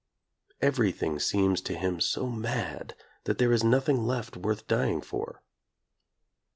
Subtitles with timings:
[0.61, 5.43] Every thing seems to him so mad that there is nothing left worth dying for.